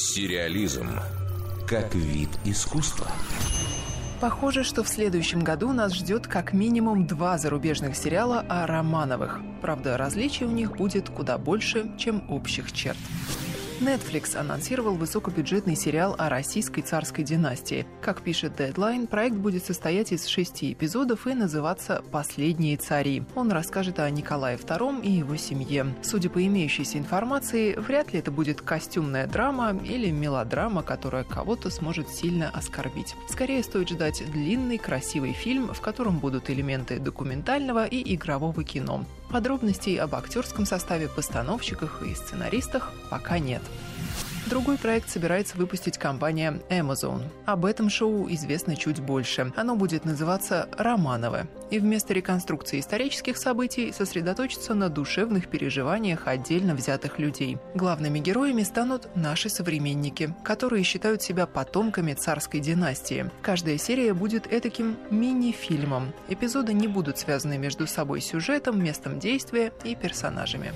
Сериализм 0.00 0.90
как 1.66 1.92
вид 1.92 2.28
искусства. 2.44 3.08
Похоже, 4.20 4.62
что 4.62 4.84
в 4.84 4.88
следующем 4.88 5.40
году 5.40 5.72
нас 5.72 5.92
ждет 5.92 6.28
как 6.28 6.52
минимум 6.52 7.04
два 7.04 7.36
зарубежных 7.36 7.96
сериала 7.96 8.44
о 8.48 8.68
Романовых. 8.68 9.40
Правда, 9.60 9.96
различий 9.96 10.46
у 10.46 10.52
них 10.52 10.76
будет 10.76 11.08
куда 11.08 11.36
больше, 11.36 11.90
чем 11.98 12.22
общих 12.30 12.70
черт. 12.70 12.96
Netflix 13.80 14.36
анонсировал 14.36 14.94
высокобюджетный 14.94 15.76
сериал 15.76 16.16
о 16.18 16.28
российской 16.28 16.82
царской 16.82 17.22
династии. 17.22 17.86
Как 18.00 18.22
пишет 18.22 18.58
Deadline, 18.58 19.06
проект 19.06 19.36
будет 19.36 19.64
состоять 19.64 20.10
из 20.12 20.26
шести 20.26 20.72
эпизодов 20.72 21.26
и 21.28 21.34
называться 21.34 22.02
«Последние 22.10 22.76
цари». 22.76 23.22
Он 23.36 23.52
расскажет 23.52 24.00
о 24.00 24.10
Николае 24.10 24.56
II 24.56 25.02
и 25.02 25.12
его 25.12 25.36
семье. 25.36 25.86
Судя 26.02 26.28
по 26.28 26.44
имеющейся 26.44 26.98
информации, 26.98 27.74
вряд 27.74 28.12
ли 28.12 28.18
это 28.18 28.32
будет 28.32 28.60
костюмная 28.60 29.28
драма 29.28 29.78
или 29.84 30.10
мелодрама, 30.10 30.82
которая 30.82 31.22
кого-то 31.22 31.70
сможет 31.70 32.08
сильно 32.08 32.50
оскорбить. 32.50 33.14
Скорее 33.28 33.62
стоит 33.62 33.90
ждать 33.90 34.24
длинный, 34.32 34.78
красивый 34.78 35.32
фильм, 35.32 35.72
в 35.72 35.80
котором 35.80 36.18
будут 36.18 36.50
элементы 36.50 36.98
документального 36.98 37.86
и 37.86 38.14
игрового 38.14 38.64
кино. 38.64 39.04
Подробностей 39.30 40.00
об 40.00 40.14
актерском 40.14 40.64
составе, 40.64 41.08
постановщиках 41.08 42.02
и 42.02 42.14
сценаристах 42.14 42.92
пока 43.10 43.38
нет. 43.38 43.62
Другой 44.48 44.78
проект 44.78 45.10
собирается 45.10 45.58
выпустить 45.58 45.98
компания 45.98 46.62
Amazon. 46.70 47.24
Об 47.44 47.66
этом 47.66 47.90
шоу 47.90 48.26
известно 48.30 48.76
чуть 48.76 48.98
больше. 48.98 49.52
Оно 49.56 49.76
будет 49.76 50.06
называться 50.06 50.70
«Романовы». 50.78 51.48
И 51.70 51.78
вместо 51.78 52.14
реконструкции 52.14 52.80
исторических 52.80 53.36
событий 53.36 53.92
сосредоточится 53.92 54.72
на 54.72 54.88
душевных 54.88 55.48
переживаниях 55.48 56.26
отдельно 56.26 56.74
взятых 56.74 57.18
людей. 57.18 57.58
Главными 57.74 58.20
героями 58.20 58.62
станут 58.62 59.14
наши 59.14 59.50
современники, 59.50 60.34
которые 60.44 60.82
считают 60.82 61.20
себя 61.20 61.46
потомками 61.46 62.14
царской 62.14 62.60
династии. 62.60 63.30
Каждая 63.42 63.76
серия 63.76 64.14
будет 64.14 64.50
этаким 64.50 64.96
мини-фильмом. 65.10 66.14
Эпизоды 66.28 66.72
не 66.72 66.88
будут 66.88 67.18
связаны 67.18 67.58
между 67.58 67.86
собой 67.86 68.22
сюжетом, 68.22 68.82
местом 68.82 69.18
действия 69.18 69.74
и 69.84 69.94
персонажами. 69.94 70.72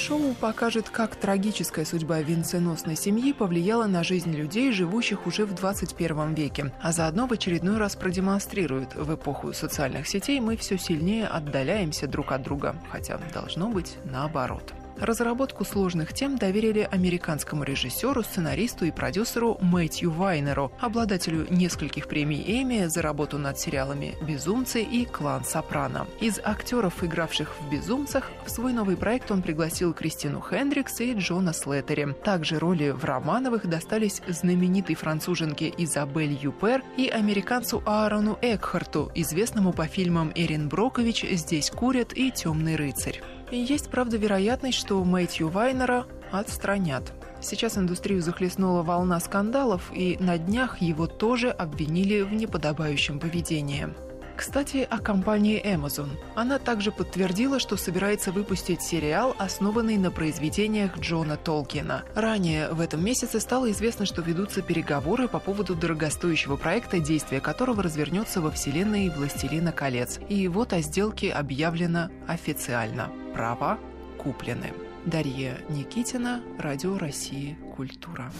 Шоу 0.00 0.32
покажет, 0.32 0.88
как 0.88 1.14
трагическая 1.14 1.84
судьба 1.84 2.20
венценосной 2.22 2.96
семьи 2.96 3.34
повлияла 3.34 3.84
на 3.84 4.02
жизнь 4.02 4.32
людей, 4.32 4.72
живущих 4.72 5.26
уже 5.26 5.44
в 5.44 5.54
21 5.54 6.32
веке, 6.32 6.72
а 6.80 6.92
заодно 6.92 7.26
в 7.26 7.32
очередной 7.32 7.76
раз 7.76 7.96
продемонстрирует, 7.96 8.94
в 8.94 9.14
эпоху 9.14 9.52
социальных 9.52 10.08
сетей 10.08 10.40
мы 10.40 10.56
все 10.56 10.78
сильнее 10.78 11.26
отдаляемся 11.26 12.06
друг 12.06 12.32
от 12.32 12.42
друга, 12.42 12.76
хотя 12.90 13.20
должно 13.34 13.68
быть 13.68 13.98
наоборот. 14.04 14.72
Разработку 15.00 15.64
сложных 15.64 16.12
тем 16.12 16.36
доверили 16.36 16.86
американскому 16.90 17.64
режиссеру, 17.64 18.22
сценаристу 18.22 18.84
и 18.84 18.90
продюсеру 18.90 19.56
Мэтью 19.62 20.10
Вайнеру, 20.10 20.72
обладателю 20.78 21.46
нескольких 21.48 22.06
премий 22.06 22.44
Эми 22.46 22.84
за 22.86 23.00
работу 23.00 23.38
над 23.38 23.58
сериалами 23.58 24.14
«Безумцы» 24.20 24.82
и 24.82 25.06
«Клан 25.06 25.44
Сопрано». 25.44 26.06
Из 26.20 26.38
актеров, 26.38 27.02
игравших 27.02 27.50
в 27.58 27.70
«Безумцах», 27.70 28.30
в 28.44 28.50
свой 28.50 28.74
новый 28.74 28.98
проект 28.98 29.30
он 29.30 29.40
пригласил 29.40 29.94
Кристину 29.94 30.42
Хендрикс 30.42 31.00
и 31.00 31.14
Джона 31.14 31.54
Слеттери. 31.54 32.14
Также 32.22 32.58
роли 32.58 32.90
в 32.90 33.02
«Романовых» 33.02 33.66
достались 33.66 34.20
знаменитой 34.28 34.96
француженке 34.96 35.72
Изабель 35.78 36.38
Юпер 36.42 36.82
и 36.98 37.08
американцу 37.08 37.82
Аарону 37.86 38.38
Экхарту, 38.42 39.10
известному 39.14 39.72
по 39.72 39.86
фильмам 39.86 40.30
«Эрин 40.34 40.68
Брокович», 40.68 41.24
«Здесь 41.30 41.70
курят» 41.70 42.12
и 42.14 42.30
«Темный 42.30 42.76
рыцарь». 42.76 43.22
Есть, 43.50 43.90
правда, 43.90 44.16
вероятность, 44.16 44.78
что 44.78 45.02
Мэтью 45.02 45.48
Вайнера 45.48 46.06
отстранят. 46.30 47.12
Сейчас 47.40 47.78
индустрию 47.78 48.20
захлестнула 48.20 48.82
волна 48.82 49.18
скандалов, 49.18 49.90
и 49.94 50.16
на 50.20 50.38
днях 50.38 50.80
его 50.80 51.06
тоже 51.06 51.50
обвинили 51.50 52.20
в 52.20 52.32
неподобающем 52.32 53.18
поведении. 53.18 53.88
Кстати, 54.36 54.86
о 54.88 54.98
компании 54.98 55.62
Amazon. 55.62 56.08
Она 56.34 56.58
также 56.58 56.92
подтвердила, 56.92 57.58
что 57.58 57.76
собирается 57.76 58.32
выпустить 58.32 58.80
сериал, 58.80 59.34
основанный 59.38 59.98
на 59.98 60.10
произведениях 60.10 60.98
Джона 60.98 61.36
Толкина. 61.36 62.04
Ранее 62.14 62.70
в 62.70 62.80
этом 62.80 63.04
месяце 63.04 63.38
стало 63.38 63.70
известно, 63.70 64.06
что 64.06 64.22
ведутся 64.22 64.62
переговоры 64.62 65.28
по 65.28 65.40
поводу 65.40 65.74
дорогостоящего 65.74 66.56
проекта, 66.56 67.00
действие 67.00 67.42
которого 67.42 67.82
развернется 67.82 68.40
во 68.40 68.50
вселенной 68.50 69.10
«Властелина 69.10 69.72
колец». 69.72 70.18
И 70.30 70.48
вот 70.48 70.72
о 70.72 70.80
сделке 70.80 71.32
объявлено 71.32 72.08
официально. 72.26 73.10
Права 73.34 73.78
куплены. 74.18 74.72
Дарья 75.06 75.60
Никитина, 75.68 76.42
Радио 76.58 76.98
России, 76.98 77.56
Культура. 77.76 78.30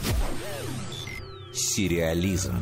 Сериализм 1.54 2.56